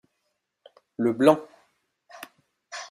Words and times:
Le 0.97 1.13
blanc. 1.13 1.47